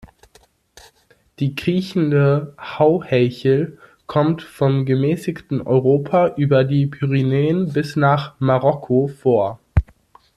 Die 1.37 1.53
Kriechende 1.53 2.55
Hauhechel 2.59 3.77
kommt 4.07 4.41
vom 4.41 4.85
gemäßigten 4.87 5.61
Europa 5.61 6.29
über 6.37 6.63
die 6.63 6.87
Pyrenäen 6.87 7.71
bis 7.71 7.95
nach 7.95 8.33
Marokko 8.39 9.05
vor. 9.09 9.59